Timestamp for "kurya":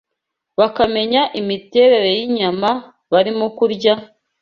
3.57-3.93